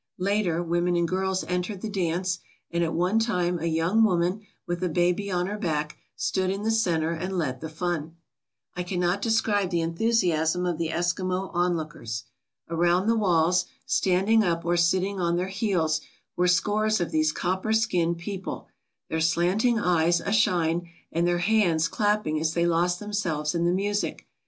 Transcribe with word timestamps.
Later 0.17 0.63
women 0.63 0.95
and 0.95 1.07
girls 1.07 1.43
entered 1.43 1.81
the 1.81 1.87
dance, 1.87 2.39
and 2.71 2.83
at 2.83 2.91
one 2.95 3.19
time 3.19 3.59
a 3.59 3.67
young 3.67 4.03
woman, 4.03 4.41
with 4.65 4.83
a 4.83 4.89
baby 4.89 5.29
on 5.29 5.45
her 5.45 5.59
back, 5.59 5.95
stood 6.15 6.49
in 6.49 6.63
the 6.63 6.71
centre 6.71 7.11
and 7.11 7.37
led 7.37 7.61
the 7.61 7.69
fun. 7.69 8.15
I 8.73 8.81
cannot 8.81 9.21
describe 9.21 9.69
the 9.69 9.81
enthusiasm 9.81 10.65
of 10.65 10.79
the 10.79 10.89
Eskimo 10.89 11.51
on 11.53 11.77
lookers. 11.77 12.23
Around 12.67 13.09
the 13.09 13.15
walls, 13.15 13.65
standing 13.85 14.43
up 14.43 14.65
or 14.65 14.75
sitting 14.75 15.19
on 15.19 15.35
their 15.35 15.49
heels, 15.49 16.01
were 16.35 16.47
scores 16.47 16.99
of 16.99 17.11
these 17.11 17.31
copper 17.31 17.71
skinned 17.71 18.17
people, 18.17 18.69
their 19.07 19.21
slanting 19.21 19.77
eyes 19.77 20.19
ashine, 20.19 20.89
and 21.11 21.27
their 21.27 21.37
hands 21.37 21.87
clapping 21.87 22.39
as 22.39 22.55
they 22.55 22.65
lost 22.65 22.99
themselves 22.99 23.53
in 23.53 23.65
the 23.65 23.71
music. 23.71 24.25